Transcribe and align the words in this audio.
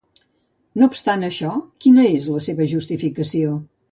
No 0.83 0.87
obstant 0.91 1.25
això, 1.27 1.51
quina 1.85 2.07
és 2.13 2.27
la 2.37 2.43
seva 2.47 2.69
justificació? 2.75 3.55